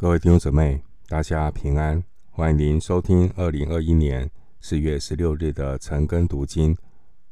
[0.00, 2.00] 各位弟兄姊妹，大家平安，
[2.30, 4.30] 欢迎您收听二零二一年
[4.60, 6.78] 四月十六日的晨更读经。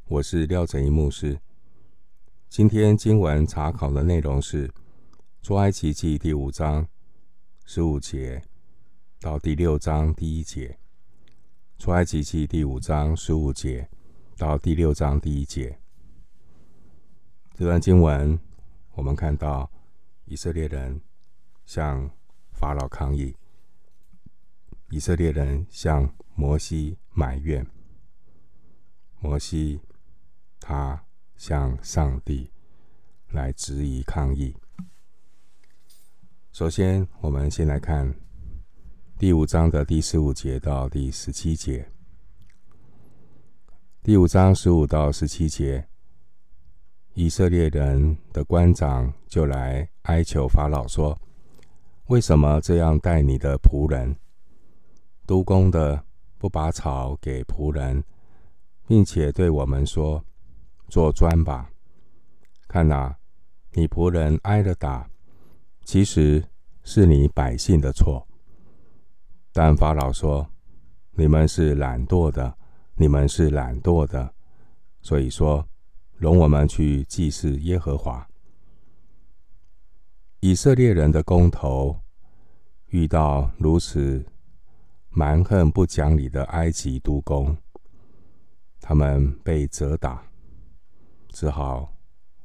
[0.08, 1.38] 我是廖哲一牧师。
[2.48, 4.68] 今天经文查考的内容是
[5.42, 6.84] 出埃及记第五章
[7.64, 8.43] 十五节
[9.21, 10.77] 到第六章第一节。
[11.79, 13.89] 出埃及记第五章十五节
[14.37, 15.79] 到第六章第一节。
[17.55, 18.37] 这段经文，
[18.95, 19.71] 我们看到
[20.25, 21.01] 以色列人
[21.64, 22.11] 向
[22.57, 23.36] 法老抗议，
[24.88, 27.66] 以色列人向摩西埋怨，
[29.20, 29.79] 摩西
[30.59, 31.05] 他
[31.37, 32.51] 向上帝
[33.29, 34.56] 来质疑抗议。
[36.51, 38.15] 首先，我们先来看
[39.18, 41.87] 第五章的第十五节到第十七节。
[44.02, 45.87] 第五章十五到十七节。
[47.12, 51.18] 以色列人的官长就来哀求法老说
[52.06, 54.16] ：“为什么这样待你的仆人？
[55.27, 56.04] 督工的
[56.38, 58.04] 不把草给仆人，
[58.87, 60.24] 并且对我们说
[60.88, 61.71] ：‘做砖吧。’
[62.68, 63.16] 看哪，
[63.73, 65.09] 你仆人挨了打，
[65.84, 66.44] 其实
[66.84, 68.27] 是你百姓的错。
[69.53, 70.49] 但法老说
[71.19, 72.56] ：‘你们是懒惰的，
[72.94, 74.32] 你们是懒惰的。’
[75.03, 75.66] 所以说。”
[76.19, 78.27] 容我们去祭祀耶和华。
[80.41, 81.98] 以色列人的公头
[82.87, 84.25] 遇到如此
[85.09, 87.56] 蛮横不讲理的埃及督工，
[88.81, 90.22] 他们被责打，
[91.28, 91.93] 只好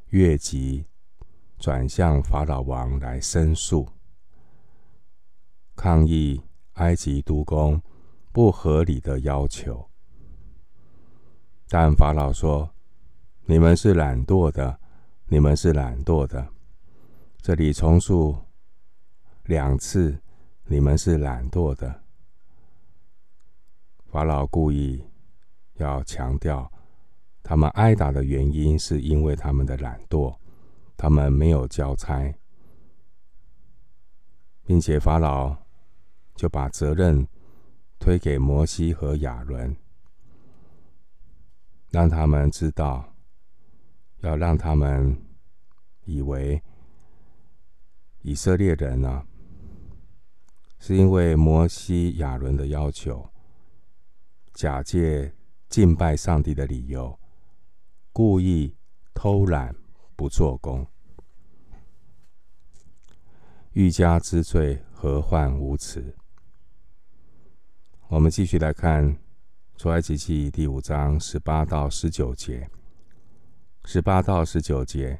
[0.07, 0.85] 越级
[1.59, 3.87] 转向法老王来申诉，
[5.75, 6.41] 抗议
[6.73, 7.81] 埃及督工
[8.31, 9.89] 不合理的要求。
[11.67, 12.69] 但法老说。
[13.45, 14.79] 你们是懒惰的，
[15.25, 16.47] 你们是懒惰的。
[17.41, 18.37] 这里重述
[19.45, 20.15] 两次，
[20.65, 22.03] 你们是懒惰的。
[24.05, 25.03] 法老故意
[25.77, 26.71] 要强调，
[27.41, 30.37] 他们挨打的原因是因为他们的懒惰，
[30.95, 32.31] 他们没有交差，
[34.63, 35.57] 并且法老
[36.35, 37.27] 就把责任
[37.97, 39.75] 推给摩西和亚伦，
[41.89, 43.07] 让他们知道。
[44.19, 45.19] 要让他们
[46.05, 46.61] 以为
[48.23, 49.25] 以色列人呢、啊，
[50.79, 53.27] 是因为摩西、亚伦的要求，
[54.53, 55.33] 假借
[55.69, 57.19] 敬拜上帝的理由，
[58.11, 58.75] 故意
[59.13, 59.75] 偷懒
[60.15, 60.85] 不做工，
[63.71, 66.15] 欲加之罪，何患无辞？
[68.07, 69.17] 我们继续来看
[69.77, 72.69] 出埃及记第五章十八到十九节。
[73.85, 75.19] 十八到十九节，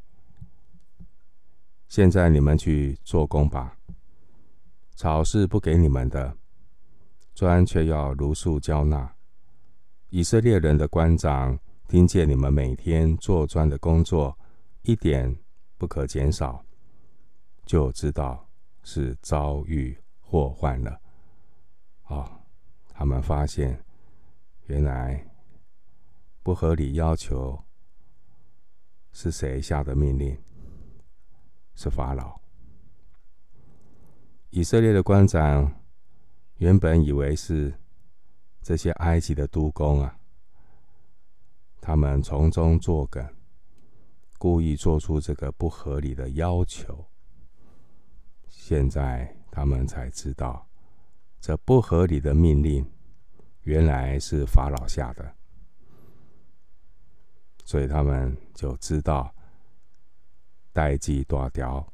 [1.91, 3.77] 现在你们去做工吧。
[4.95, 6.37] 草是不给你们的，
[7.35, 9.13] 砖却要如数交纳。
[10.07, 11.59] 以色列人的官长
[11.89, 14.39] 听见你们每天做砖的工作，
[14.83, 15.37] 一点
[15.77, 16.63] 不可减少，
[17.65, 18.47] 就知道
[18.83, 20.97] 是遭遇祸患了。
[22.07, 22.39] 哦，
[22.93, 23.77] 他们发现
[24.67, 25.29] 原来
[26.41, 27.61] 不合理要求。
[29.11, 30.41] 是谁下的命令？
[31.75, 32.39] 是法老。
[34.49, 35.71] 以色列的官长
[36.57, 37.73] 原本以为是
[38.61, 40.19] 这些埃及的督工啊，
[41.79, 43.25] 他们从中作梗，
[44.37, 47.05] 故意做出这个不合理的要求。
[48.47, 50.67] 现在他们才知道，
[51.39, 52.85] 这不合理的命令
[53.63, 55.35] 原来是法老下的。
[57.63, 59.33] 所以他们就知道
[60.73, 61.91] 代志大条，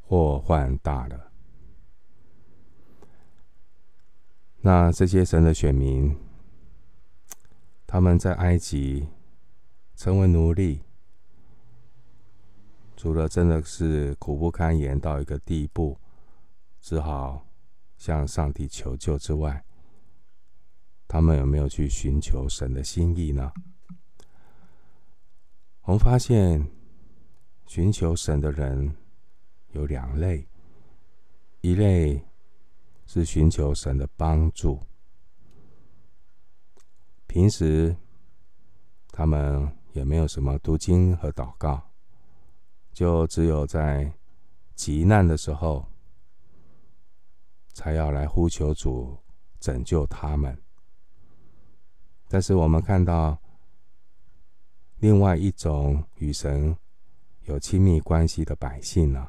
[0.00, 1.32] 祸患大了。
[4.60, 6.14] 那这些神的选民，
[7.86, 9.08] 他们在埃及
[9.96, 10.82] 成为奴隶，
[12.96, 15.98] 除了真的是苦不堪言到一个地步，
[16.80, 17.46] 只好
[17.96, 19.64] 向上帝求救之外，
[21.08, 23.50] 他们有没有去寻求神的心意呢？
[25.84, 26.70] 我们发现，
[27.70, 28.96] 寻求神的人
[29.68, 30.44] 有两类，
[31.60, 32.20] 一类
[33.06, 34.80] 是寻求神的帮助，
[37.28, 37.94] 平时
[39.12, 41.80] 他们也没有什么读经和祷告，
[42.92, 44.12] 就只有在
[44.74, 45.86] 急难的时候，
[47.72, 49.16] 才要来呼求主
[49.60, 50.60] 拯救他们。
[52.26, 53.38] 但是我们看到。
[54.98, 56.76] 另外一种与神
[57.44, 59.28] 有亲密关系的百姓呢，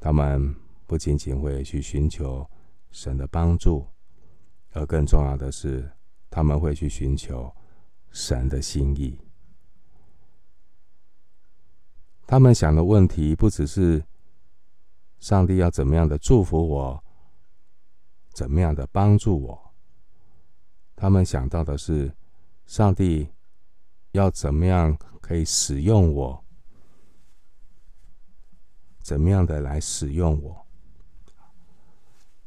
[0.00, 0.54] 他们
[0.86, 2.48] 不仅仅会去寻求
[2.90, 3.86] 神的帮助，
[4.72, 5.90] 而更重要的是，
[6.30, 7.54] 他们会去寻求
[8.10, 9.18] 神的心意。
[12.26, 14.04] 他们想的问题不只是
[15.20, 17.04] 上帝要怎么样的祝福我，
[18.32, 19.74] 怎么样的帮助我。
[20.96, 22.12] 他们想到的是，
[22.64, 23.28] 上帝
[24.12, 26.44] 要怎么样可以使用我，
[29.06, 30.66] 怎么样的来使用我，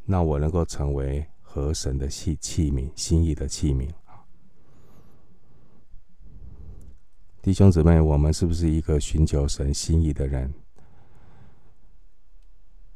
[0.03, 3.89] 那我能够成为和神的器器皿，心意的器皿。
[7.41, 10.53] 弟兄姊妹，我们是不是一个寻求神心意的人？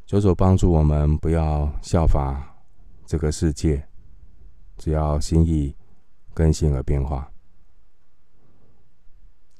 [0.05, 2.57] 求主帮助我们，不要效法
[3.05, 3.87] 这个世界，
[4.77, 5.73] 只要心意
[6.33, 7.31] 更新而变化。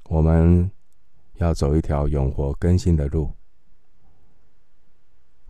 [0.10, 0.70] 我们
[1.36, 3.32] 要走一条永活更新的路。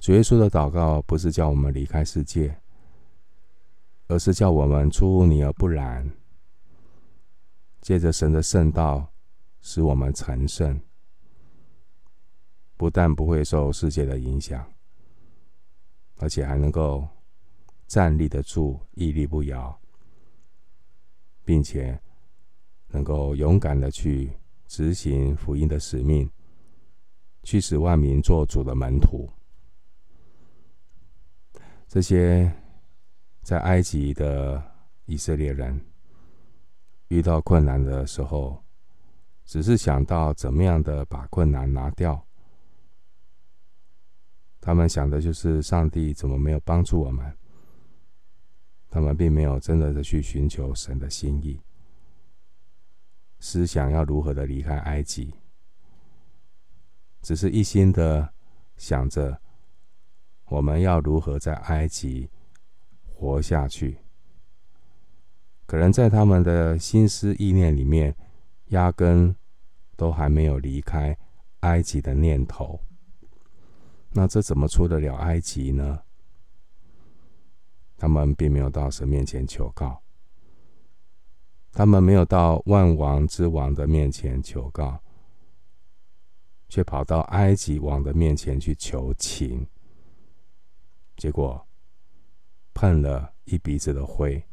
[0.03, 2.59] 主耶稣的祷告不是叫我们离开世界，
[4.09, 6.11] 而是叫我们出污泥而不染，
[7.79, 9.09] 借着神的圣道。
[9.61, 10.77] 使我们成圣，
[12.75, 14.69] 不但不会受世界的影响，
[16.17, 17.07] 而且还能够
[17.87, 19.79] 站立得住、屹立不摇，
[21.45, 21.97] 并且
[22.89, 24.33] 能够勇敢的去
[24.67, 26.29] 执行福音的使命，
[27.43, 29.31] 去使万民做主的门徒。
[31.93, 32.51] 这些
[33.43, 34.59] 在埃及的
[35.05, 35.79] 以色列人
[37.09, 38.63] 遇到困难的时候，
[39.45, 42.25] 只是想到怎么样的把困难拿掉，
[44.59, 47.31] 他们想的就是上帝怎么没有帮助我们？
[48.89, 51.61] 他们并没有真的的去寻求神的心意，
[53.39, 55.31] 思想要如何的离开埃及，
[57.21, 58.33] 只是一心的
[58.77, 59.39] 想着
[60.53, 62.29] 我们要如何在埃及
[63.11, 63.97] 活下去。
[65.65, 68.15] 可能在他们的心思意念里面，
[68.67, 69.35] 压根
[69.95, 71.17] 都还没有离开
[71.61, 72.79] 埃及的念头，
[74.11, 75.99] 那这怎么出得了埃及呢？
[77.97, 80.03] 他们并没有到神面前求告，
[81.71, 85.01] 他们没有到万王之王的面前求告，
[86.69, 89.65] 却跑到埃及王的面前去求情，
[91.23, 91.65] 结果
[92.73, 94.43] 喷了一鼻子的灰。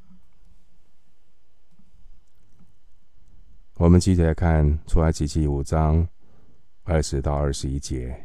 [3.75, 6.09] 我们继续来看出埃及记五章
[6.85, 8.25] 二十到二十一节，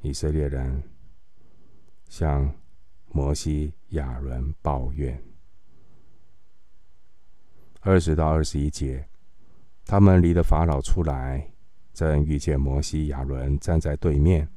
[0.00, 0.82] 以色列人
[2.08, 2.52] 向
[3.06, 5.22] 摩西、亚伦抱怨。
[7.82, 9.08] 二十到二十一节，
[9.84, 11.52] 他们离了法老出来，
[11.92, 14.48] 正遇见摩西、亚伦站在对面，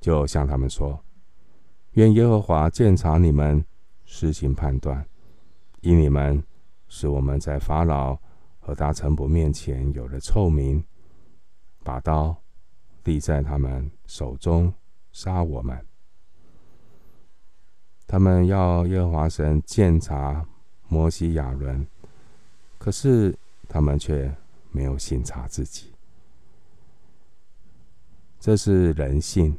[0.00, 0.98] 就向他们说
[1.92, 3.64] ：“愿耶和华鉴察你们，
[4.04, 5.06] 施行判断，
[5.80, 6.42] 因你们
[6.88, 8.18] 使我们在法老。”
[8.62, 10.84] 和大臣仆面前有了臭名，
[11.82, 12.36] 把刀
[13.04, 14.72] 立在他们手中，
[15.12, 15.84] 杀我们。
[18.06, 20.46] 他们要耶和华神鉴察
[20.88, 21.84] 摩西亚伦，
[22.78, 23.34] 可是
[23.66, 24.32] 他们却
[24.70, 25.90] 没有信察自己。
[28.38, 29.58] 这是人性，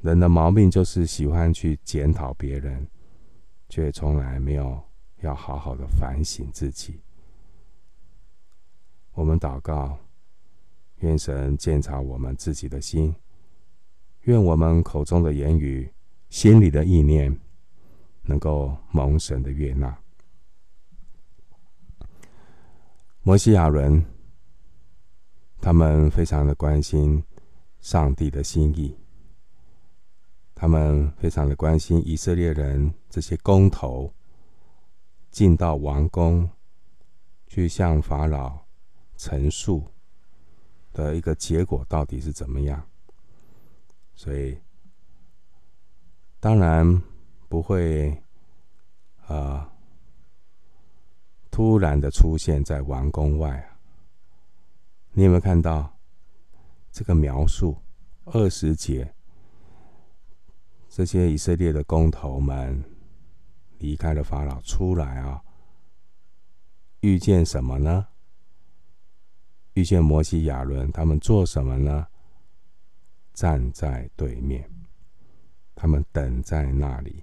[0.00, 2.86] 人的毛病就是喜欢去检讨别人，
[3.68, 4.80] 却从来没有
[5.22, 7.00] 要好好的反省自己。
[9.12, 9.98] 我们祷告，
[10.98, 13.14] 愿神鉴察我们自己的心，
[14.22, 15.90] 愿我们口中的言语、
[16.28, 17.34] 心里的意念，
[18.22, 19.98] 能够蒙神的悦纳。
[23.22, 24.04] 摩西、亚人，
[25.60, 27.24] 他们非常的关心
[27.80, 28.96] 上帝的心意，
[30.56, 34.12] 他们非常的关心以色列人这些工头
[35.30, 36.50] 进到王宫
[37.46, 38.66] 去向法老。
[39.18, 39.82] 陈述
[40.92, 42.86] 的一个结果到底是怎么样？
[44.14, 44.58] 所以
[46.38, 47.02] 当然
[47.48, 48.10] 不会
[49.22, 49.72] 啊、呃，
[51.50, 53.80] 突然的出现在王宫外啊。
[55.12, 55.96] 你有没有看到
[56.92, 57.78] 这个描述？
[58.26, 59.14] 二十节，
[60.96, 62.82] 这些以色列的工头们
[63.80, 65.42] 离开了法老出来啊，
[67.00, 68.06] 遇见什么呢？
[69.74, 72.06] 遇见摩西、亚伦，他们做什么呢？
[73.34, 74.66] 站在对面，
[75.74, 77.22] 他们等在那里，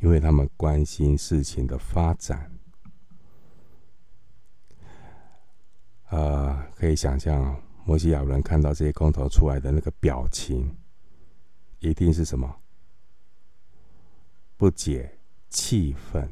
[0.00, 2.52] 因为他们关心事情的发展。
[6.10, 10.76] 呃，可以想象摩西、亚伦看到这些工头出来的那个表情，
[11.78, 12.54] 一定是什么？
[14.58, 16.30] 不解气愤。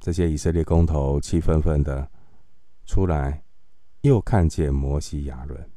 [0.00, 2.10] 这些以色列公头气愤愤的
[2.86, 3.44] 出来，
[4.00, 5.70] 又看见摩西亚伦，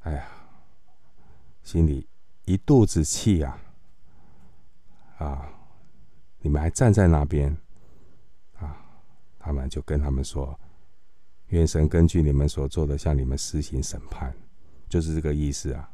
[0.00, 0.26] 哎呀，
[1.62, 2.06] 心里
[2.44, 3.58] 一肚子气呀！
[5.18, 5.48] 啊，
[6.40, 7.56] 你们还站在那边
[8.58, 8.76] 啊？
[9.38, 10.58] 他们就跟他们说
[11.48, 14.34] ：“愿神根据你们所做的，向你们施行审判。”
[14.88, 15.88] 就是这个意思啊！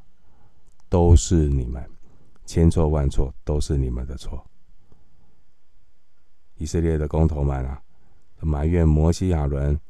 [0.89, 1.91] 都是你们，
[2.51, 4.45] 千错万错都是你们的错。
[6.57, 7.81] 以色列的工头们啊，
[8.41, 9.81] 埋怨摩西亚伦：“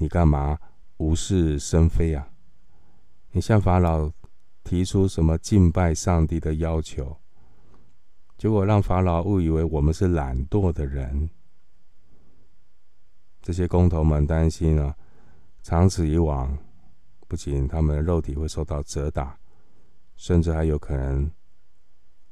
[0.00, 0.58] 你干嘛
[0.96, 2.30] 无事生非啊？
[3.32, 4.10] 你向法老
[4.64, 7.14] 提出什么敬拜上帝的要求？
[8.38, 11.28] 结果让法老误以为我们是懒惰的人。”
[13.42, 14.96] 这些工头们担心啊，
[15.62, 16.56] 长此以往，
[17.28, 19.38] 不仅他们的肉体会受到责打，
[20.16, 21.30] 甚至还有可能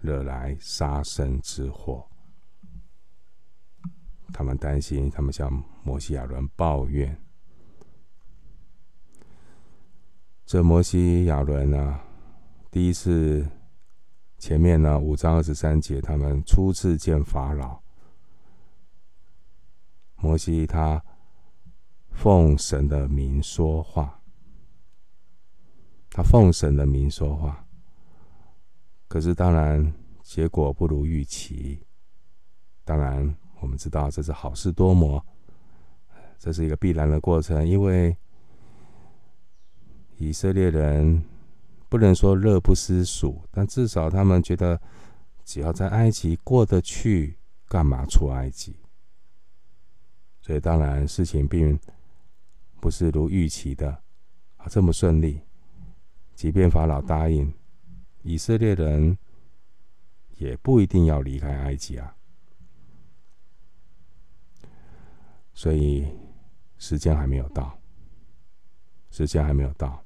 [0.00, 2.06] 惹来杀身之祸。
[4.32, 5.52] 他们担心，他们向
[5.82, 7.20] 摩西亚伦抱怨。
[10.46, 12.00] 这摩西亚伦呢，
[12.70, 13.46] 第一次
[14.38, 17.80] 前面呢五章二十三节，他们初次见法老。
[20.16, 21.02] 摩西他
[22.10, 24.20] 奉神的名说话，
[26.10, 27.59] 他奉神的名说话，
[29.10, 31.84] 可是当然结果不如预期，
[32.84, 33.36] 当然。
[33.62, 35.22] 我们知道这是好事多磨，
[36.38, 38.16] 这是一个必然的过程，因为
[40.16, 41.22] 以色列人
[41.90, 44.80] 不能说乐不思蜀，但至少他们觉得
[45.44, 47.36] 只要在埃及过得去，
[47.68, 48.74] 干嘛出埃及？
[50.40, 51.78] 所以当然事情并
[52.80, 53.90] 不是如预期的
[54.56, 55.42] 啊这么顺利。
[56.34, 57.52] 即便法老答应，
[58.22, 59.16] 以色列人
[60.36, 62.16] 也不一定要离开埃及啊。
[65.52, 66.06] 所以
[66.78, 67.78] 时间还没有到，
[69.10, 70.02] 时间还没有到。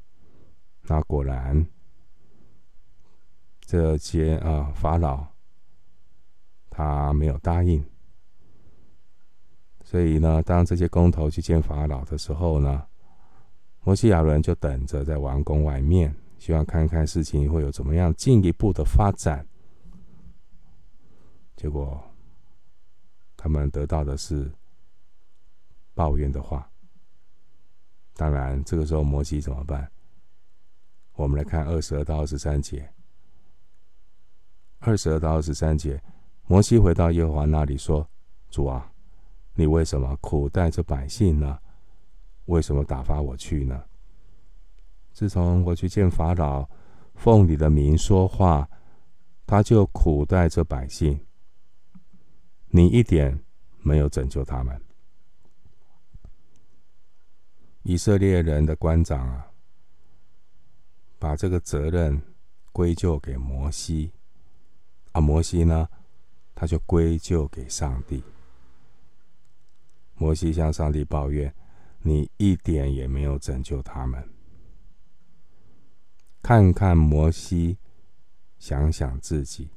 [0.82, 1.66] 那果然，
[3.60, 5.26] 这些啊法老
[6.68, 7.84] 他没有答应。
[9.84, 12.84] 所以呢，当这些工头去见法老的时候呢，
[13.82, 16.12] 摩西亚伦就等着在王宫外面，
[16.44, 19.48] 希望看看事情会有怎么样进一步的发展。
[21.56, 22.04] 结果，
[23.34, 24.52] 他们得到的是。
[25.96, 26.68] 抱怨的话，
[28.16, 29.88] 当然，这个时候摩西怎么办？
[31.12, 32.92] 我们来看二十二到二十三节。
[34.80, 36.02] 二十二到二十三节，
[36.48, 38.04] 摩西回到耶和华那里说
[38.50, 38.92] ：“主啊，
[39.54, 41.60] 你为什么苦待这百姓呢？
[42.46, 43.80] 为什么打发我去呢？
[45.14, 46.68] 自从我去见法老，
[47.14, 48.68] 奉你的名说话，
[49.46, 51.24] 他就苦待这百姓，
[52.66, 53.40] 你一点
[53.78, 54.78] 没有拯救他们。”
[57.84, 59.52] 以色列人的官长啊，
[61.18, 62.20] 把这个责任
[62.72, 64.10] 归咎给摩西，
[65.12, 65.88] 啊，摩西呢，
[66.56, 68.24] 他就归咎给上帝。
[70.16, 71.54] 摩西向上帝抱怨
[72.02, 74.28] ：“你一点也没有拯救他们。”
[76.44, 77.78] 看看摩西，
[78.58, 79.70] 想想自己，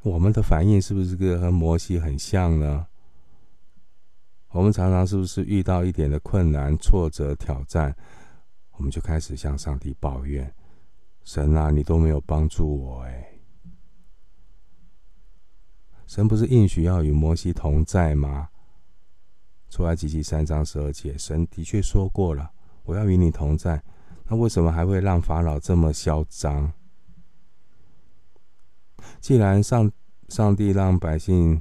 [0.00, 2.86] 我们的反应是不是跟和摩西很像呢？
[4.52, 7.94] 我们常常是不是遇到一点的困难、挫折、挑战，
[8.70, 10.50] 我们就开始向上帝抱怨
[11.24, 13.38] ：“神啊，你都没有帮助我！”哎，
[16.06, 18.48] 神不是应许要与摩西同在吗？
[19.68, 22.50] 出埃及记三章十二节，神的确说过了
[22.84, 23.82] ：“我要与你同在。”
[24.28, 26.72] 那为什么还会让法老这么嚣张？
[29.20, 29.90] 既然上
[30.28, 31.60] 上帝让百姓，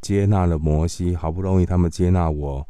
[0.00, 2.68] 接纳了摩西，好不容易他们接纳我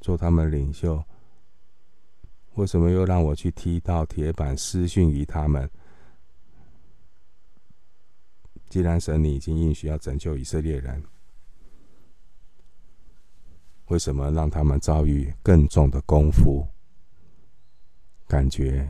[0.00, 1.04] 做他们领袖，
[2.54, 5.70] 为什么又让我去踢到铁板，失信于他们？
[8.68, 11.04] 既然神你已经应许要拯救以色列人，
[13.86, 16.66] 为什么让他们遭遇更重的功夫？
[18.30, 18.88] 感觉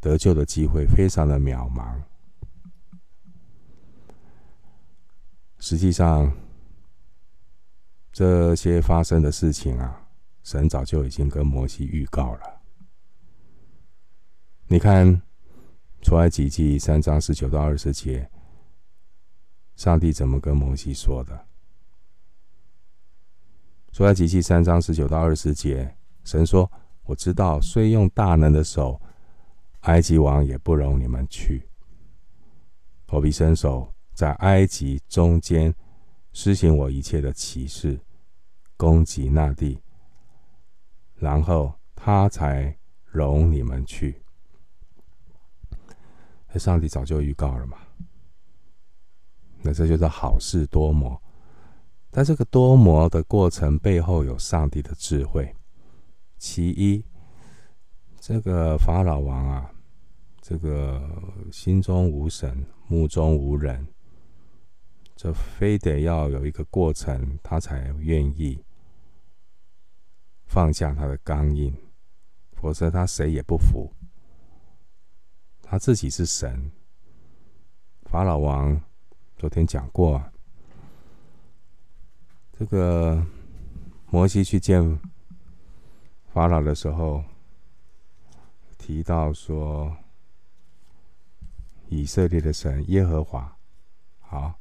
[0.00, 2.02] 得救的机会非常的渺茫。
[5.60, 6.36] 实际上，
[8.10, 10.08] 这些发生的事情啊，
[10.42, 12.60] 神早就已经跟摩西预告了。
[14.66, 15.22] 你看，
[16.02, 18.28] 出埃及记三章十九到二十节，
[19.76, 21.46] 上帝怎么跟摩西说的？
[23.92, 26.68] 出埃及记三章十九到二十节，神说
[27.06, 29.00] ：“我知道，虽用大能的手，
[29.82, 31.68] 埃及王也不容你们去。
[33.08, 35.72] 我必伸手在埃及中间
[36.32, 37.98] 施行我一切的奇事，
[38.76, 39.80] 攻击那地，
[41.14, 44.20] 然后他才容你们去。
[46.56, 47.78] 上帝早就预告了嘛，
[49.62, 51.20] 那这就是好事多磨。
[52.10, 55.54] 但这个多磨的过程背后有上帝的智慧。
[56.38, 57.04] 其一，
[58.20, 59.74] 这个法老王啊，
[60.40, 61.02] 这个
[61.50, 63.86] 心中无神，目中无人，
[65.14, 68.62] 这非得要有一个过程，他才愿意
[70.46, 71.74] 放下他的刚硬，
[72.52, 73.92] 否则他谁也不服。
[75.62, 76.70] 他自己是神，
[78.04, 78.80] 法老王
[79.36, 80.32] 昨天讲过，啊
[82.58, 83.26] 这个
[84.10, 84.98] 摩西去见
[86.36, 87.24] 法老的时候，
[88.76, 89.96] 提到说
[91.88, 93.56] 以色列的神耶和华。
[94.20, 94.52] 好，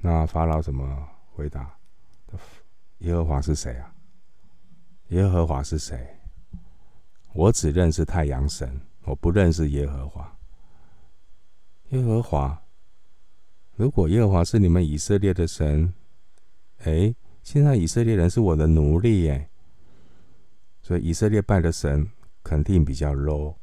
[0.00, 1.76] 那法老怎么回答？
[2.98, 3.92] 耶和华是谁啊？
[5.08, 6.16] 耶和华是谁？
[7.32, 10.38] 我只认识太阳神，我不认识耶和华。
[11.88, 12.62] 耶和华，
[13.74, 15.92] 如果耶和华是你们以色列的神，
[16.84, 17.12] 哎，
[17.42, 19.47] 现在以色列人是我的奴隶耶，
[20.88, 22.10] 所以以色列拜的神
[22.42, 23.54] 肯定比较 low，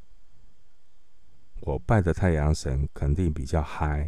[1.62, 4.08] 我拜的太阳神肯定比较 high，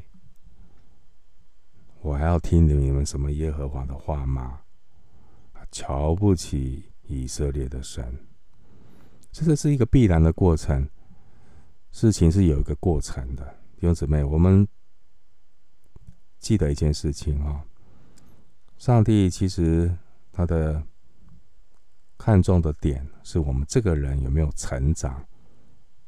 [2.01, 4.61] 我还要听你们什么耶和华的话吗？
[5.71, 8.15] 瞧不起以色列的神。
[9.31, 10.87] 这个是一个必然的过程，
[11.89, 13.43] 事情是有一个过程的。
[13.77, 14.67] 弟兄姊妹，我们
[16.37, 17.65] 记得一件事情啊，
[18.77, 19.91] 上帝其实
[20.31, 20.83] 他的
[22.17, 25.25] 看重的点是我们这个人有没有成长，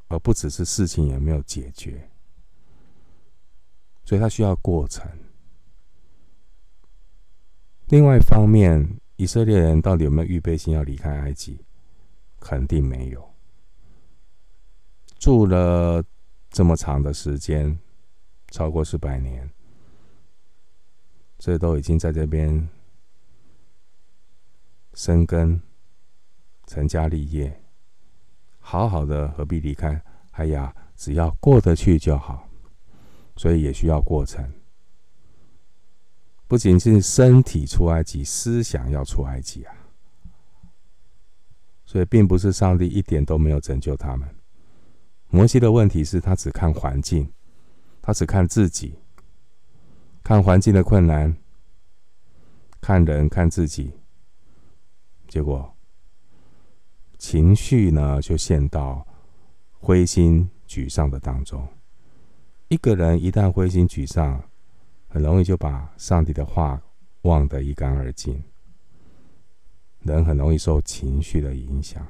[0.07, 2.09] 而不只是事情有没有解决。
[4.03, 5.07] 所以他需要过程。
[7.87, 11.63] 另外一方面，以色列人到底有没有预备心要离开埃及？
[12.39, 13.29] 肯定没有。
[15.17, 16.03] 住了
[16.49, 17.77] 这么长的时间，
[18.49, 19.51] 超过四百年，
[21.37, 22.69] 这都已经在这边
[24.93, 25.61] 生根、
[26.69, 27.63] 成家立业，
[28.59, 29.99] 好好的，何必离开？
[30.33, 32.47] 哎呀，只要过得去就好。
[33.35, 34.53] 所以也需要过程，
[36.45, 39.73] 不仅是身体出埃及，思想要出埃及啊。
[41.85, 44.29] 所以，并不是上帝一点都没有拯救他们。
[45.29, 47.31] 摩西的问题是他只看环境，
[48.01, 48.99] 他只看自己，
[50.21, 51.35] 看环境的困难，
[52.81, 53.93] 看人，看自己，
[55.29, 55.73] 结果
[57.19, 59.05] 情绪呢就陷到
[59.73, 61.67] 灰心沮丧的当中。
[62.69, 64.41] 一个人一旦灰心沮丧，
[65.07, 66.81] 很容易就把上帝的话
[67.23, 68.41] 忘得一干二净。
[69.99, 72.07] 人很容易受情绪的影响。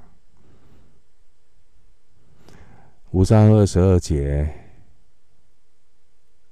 [3.09, 4.47] 五章二十二节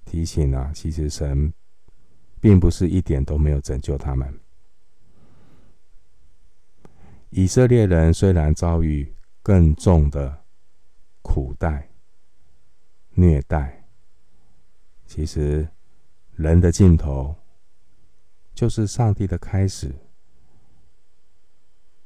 [0.03, 1.53] 提醒啊，其实神
[2.41, 4.39] 并不是一点都没有拯救他们。
[7.29, 9.13] 以色列人虽然遭遇
[9.43, 10.43] 更重的
[11.21, 11.89] 苦待、
[13.11, 13.85] 虐待，
[15.05, 15.67] 其实
[16.35, 17.35] 人的尽头
[18.53, 19.93] 就是上帝的开始。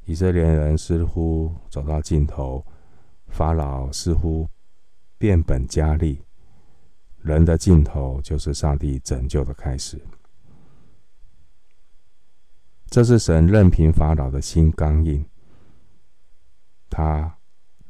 [0.06, 2.66] 以色列人似乎走到尽头，
[3.28, 4.50] 法老似乎
[5.20, 6.20] 变本加厉，
[7.20, 10.02] 人的尽头就是上帝拯救的开始。
[12.92, 15.26] 这是神任凭法老的心刚硬，
[16.90, 17.38] 他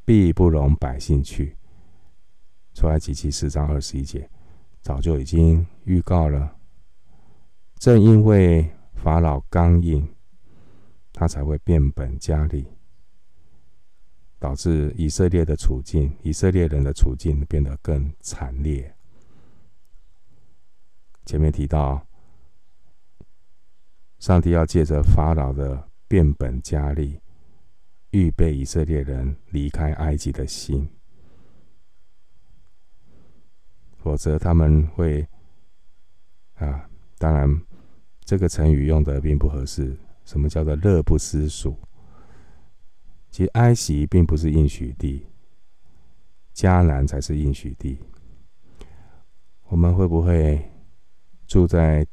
[0.06, 1.58] 必不容百姓去。
[2.76, 4.30] 出埃及记四章二十一节，
[4.80, 6.56] 早就已经预告了。
[7.80, 10.08] 正因为法老刚硬。
[11.14, 12.66] 他才会变本加厉，
[14.40, 18.96] 导致以色列的处境、以色列人的处境变得更惨烈。
[21.26, 22.04] 前面提到，
[24.22, 27.20] 上帝要借着法老的变本加厉，
[28.12, 30.88] 预备以色列人离开埃及的心，
[33.98, 35.28] 否则他们会
[36.54, 37.62] 啊，当然
[38.24, 39.98] 这个成语用的并不合适。
[40.24, 41.76] 什么叫做乐不思蜀？
[43.32, 45.26] 其实埃及并不是应许地，
[46.54, 47.98] 迦南才是应许地。
[49.64, 50.64] 我们会不会
[51.48, 52.06] 住在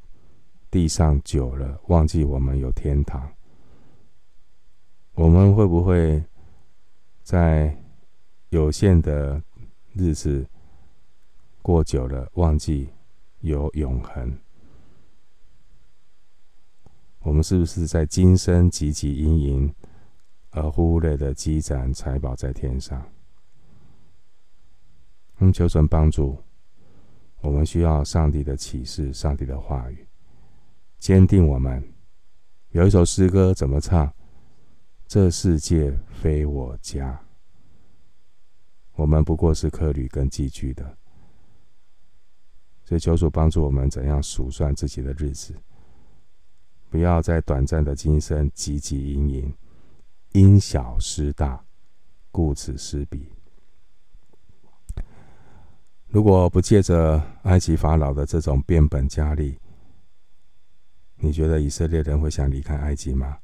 [0.70, 3.33] 地上久了，忘记我们有天堂？
[5.14, 6.22] 我们会不会
[7.22, 7.76] 在
[8.50, 9.42] 有限的
[9.94, 10.46] 日子
[11.62, 12.88] 过久了，忘记
[13.40, 14.38] 有永恒？
[17.20, 19.74] 我们是不是在今生汲汲营营，
[20.50, 23.04] 而忽略的积攒财宝在天上？
[25.38, 26.37] 嗯，求神帮助。
[27.40, 30.08] 我们需要上帝的启示，上帝的话语，
[30.99, 31.83] 坚定我们。
[32.71, 34.13] 有一首诗歌怎么唱？
[35.07, 37.19] 这世界非我家，
[38.95, 40.99] 我们不过是客旅跟寄居的。
[42.85, 45.55] 所以求主帮助我们，怎样数算自己的日子，
[46.91, 49.55] 不要在短暂的今生汲汲营营，
[50.33, 51.65] 因小失大，
[52.31, 53.31] 顾此失彼。
[56.09, 59.59] 如果不借着埃及法老的这种变本加厉，
[61.18, 63.38] 你觉得以色列人会想离开埃及吗？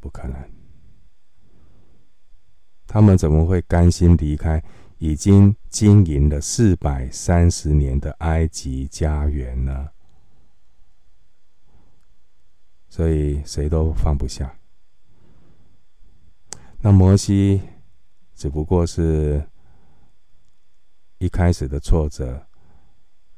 [0.00, 0.36] 不可能。
[2.86, 4.62] 他们怎么会甘心离开
[4.98, 9.90] 已经经营了四百三十年的埃及家园呢？
[12.88, 14.56] 所以谁都放不下。
[16.80, 17.60] 那摩西
[18.34, 19.46] 只不过是。
[21.22, 22.46] 一开始的挫折，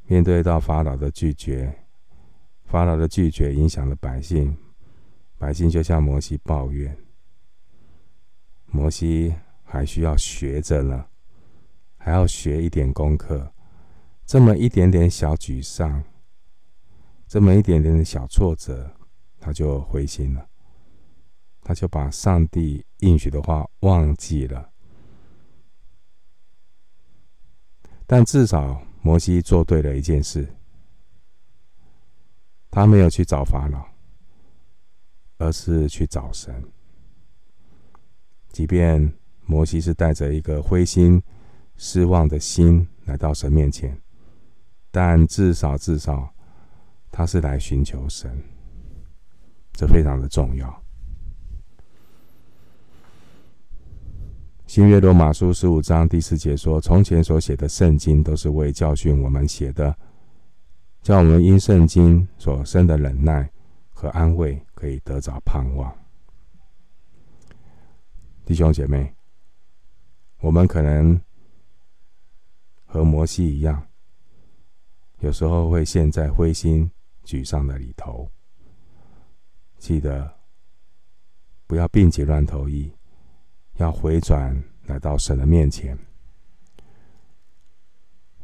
[0.05, 1.82] 面对到法老的拒绝，
[2.73, 4.57] 法老的拒绝影响了百姓，
[5.37, 6.97] 百姓就向摩西抱怨。
[8.65, 11.05] 摩西还需要学着呢，
[11.99, 13.53] 还要学一点功课。
[14.25, 16.03] 这么一点点小沮丧，
[17.29, 18.91] 这么一点点的小挫折，
[19.39, 20.49] 他就灰心了，
[21.61, 24.71] 他就把上帝应许的话忘记了。
[28.07, 30.49] 但至少摩西做对了一件事，
[32.73, 33.85] 他没有去找法老，
[35.37, 36.65] 而是去找神。
[38.51, 39.13] 即便
[39.45, 41.23] 摩西是带着一个灰心、
[41.77, 44.01] 失望的心来到神面前，
[44.91, 46.33] 但至少至少
[47.11, 48.43] 他是来寻求神，
[49.75, 50.83] 这非常的重要。
[54.67, 59.95] 新约罗马书十五章第四节说：“从前所写的圣经都是为教训我们写的，
[61.03, 63.51] 叫我们因圣经所生的忍耐
[63.91, 65.93] 和安慰，可以得着盼望。”
[68.47, 69.13] 弟兄姐妹，
[70.41, 71.21] 我们可能
[72.87, 73.87] 和摩西一样，
[75.19, 76.91] 有时候会陷在灰心
[77.25, 78.29] 沮丧的里头。
[79.79, 80.33] 记得
[81.67, 82.93] 不要病急乱投医。
[83.77, 85.99] 要回转来到神的面前，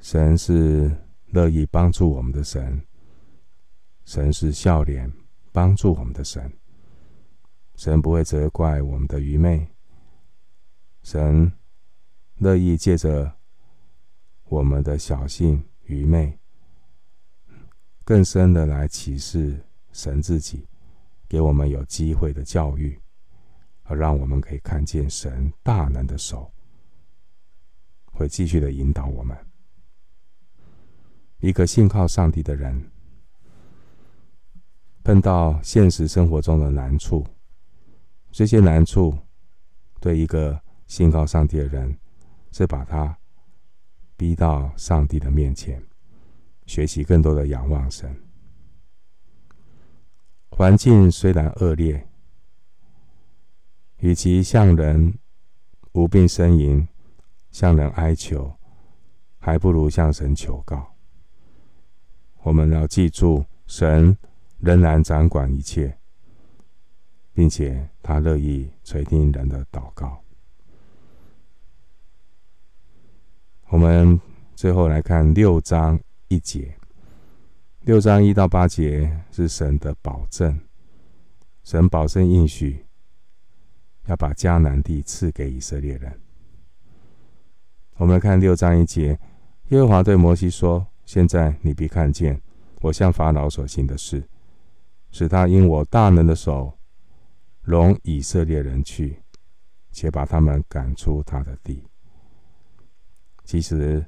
[0.01, 0.91] 神是
[1.31, 2.83] 乐意帮助我们的神，
[4.05, 5.13] 神是笑脸
[5.53, 6.53] 帮助我们的神，
[7.75, 9.69] 神不会责怪我们的愚昧，
[11.03, 11.53] 神
[12.37, 13.33] 乐意借着
[14.45, 16.39] 我们的小信愚昧，
[18.05, 19.63] 更深的来启示
[19.93, 20.67] 神自己，
[21.29, 22.99] 给我们有机会的教育。
[23.91, 26.53] 而让我们可以看见神大能的手，
[28.05, 29.48] 会继续的引导我们。
[31.41, 32.91] 一个信靠上帝的人，
[35.03, 37.25] 碰到现实生活中的难处，
[38.31, 39.17] 这些难处
[40.01, 41.97] 对一个信靠上帝的人，
[42.51, 43.17] 是把他
[44.17, 45.83] 逼到上帝的面前，
[46.67, 48.15] 学习更多的仰望神。
[50.51, 52.05] 环境虽然恶劣。
[54.01, 55.19] 与其向人
[55.91, 56.87] 无病呻吟，
[57.51, 58.57] 向人哀求，
[59.39, 60.95] 还不如向神求告。
[62.49, 64.17] 我们要记住，神
[64.59, 65.99] 仍然掌管一切，
[67.35, 70.19] 并且他乐意垂听人的祷告。
[73.69, 74.19] 我们
[74.57, 76.75] 最后来看六章一节，
[77.83, 80.59] 六章一到八节是神的保证，
[81.63, 82.87] 神保证应许。
[84.07, 86.19] 要把迦南地赐给以色列人。
[87.97, 89.21] 我们来看六章一节，
[89.69, 92.39] 耶和华对摩西说：“现在你必看见
[92.83, 94.23] 我向法老所行的事，
[95.11, 96.71] 使他因我大能的手
[97.63, 99.23] 容以色列人去，
[99.91, 101.83] 且把他们赶出他的地。”
[103.43, 104.05] 其实，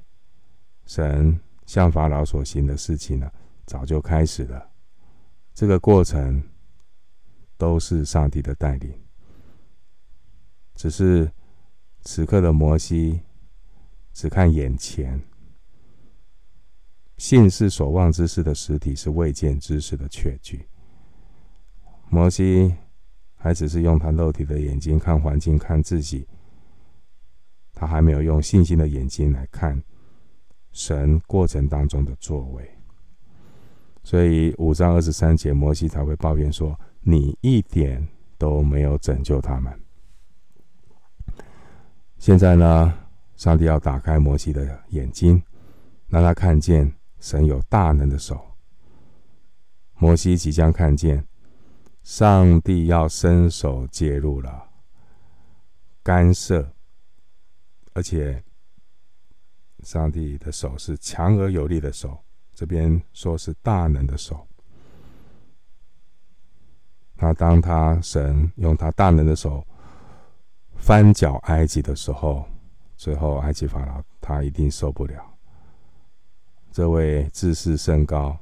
[0.85, 3.31] 神向法老所行的事情呢，
[3.65, 4.69] 早就开始了。
[5.55, 6.43] 这个过程
[7.57, 8.93] 都是上帝的带领。
[10.75, 11.31] 只是
[12.01, 13.21] 此刻的摩西
[14.13, 15.19] 只看眼前，
[17.21, 20.67] 信是所望之事的实体，是未见之事的确据。
[22.09, 22.75] 摩西
[23.35, 26.27] 还只是用他肉体的眼睛看环境、看自己，
[27.75, 29.79] 他还没有用信心的眼睛来看
[30.71, 32.67] 神过程当中的作为。
[34.03, 38.05] 所以五章二十三节，摩西才会抱怨说：“你一点
[38.39, 39.71] 都没有拯救他们。”
[42.17, 42.91] 现在呢，
[43.35, 45.39] 上帝要打开摩西的眼睛，
[46.07, 48.45] 让他看见神有大能的手。
[49.95, 51.25] 摩西即将看见。
[52.03, 54.67] 上帝要伸手介入了，
[56.01, 56.73] 干涉，
[57.93, 58.43] 而且
[59.83, 62.17] 上帝的手是强而有力的手，
[62.55, 64.47] 这边说是大能的手。
[67.17, 69.63] 那当他神用他大能的手
[70.77, 72.43] 翻搅埃及的时候，
[72.97, 75.23] 最后埃及法老他一定受不了。
[76.71, 78.37] 这位自视甚高、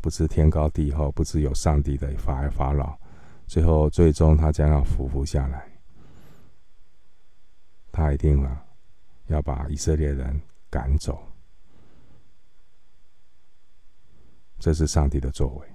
[0.00, 2.96] 不知天高地厚、不知有上帝的法法老。
[3.46, 5.70] 最后，最终他将要俯伏下来，
[7.92, 8.64] 他一定啊
[9.26, 11.22] 要把以色列人赶走。
[14.58, 15.68] 这是上帝的作为。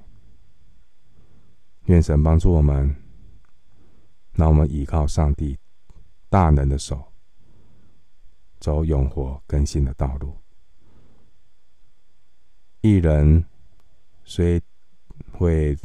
[1.86, 2.96] 愿神帮助我们，
[4.34, 5.56] 让我们依靠上帝
[6.28, 7.14] 大能的手，
[8.60, 10.36] 走永活更新的道路。
[12.82, 13.44] 一人
[14.24, 14.62] 虽
[15.32, 15.78] 会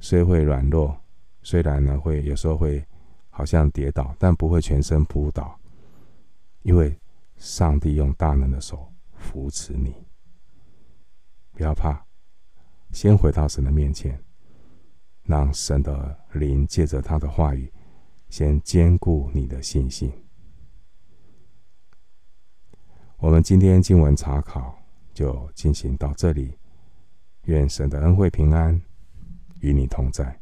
[0.00, 0.96] 虽会软弱。
[1.42, 2.84] 虽然呢，会有时候会
[3.30, 5.56] 好像跌倒，但不会全身扑倒，
[6.62, 6.98] 因为
[7.36, 9.94] 上帝用大能的手扶持你。
[11.52, 12.04] 不要怕，
[12.90, 14.20] 先回到神的面前，
[15.22, 17.72] 让神的灵借着他的话语，
[18.28, 20.12] 先坚固你的信心。
[23.18, 24.76] 我们今天经文查考
[25.16, 26.58] 就进行到这里，
[27.44, 28.78] 愿神的恩惠平安
[29.60, 30.38] 与你同在。